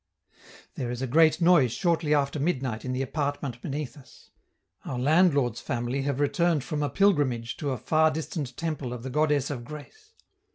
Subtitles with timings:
[0.73, 4.31] There is a great noise shortly after midnight in the apartment beneath us:
[4.83, 9.11] our landlord's family have returned from a pilgrimage to a far distant temple of the
[9.11, 10.13] Goddess of Grace.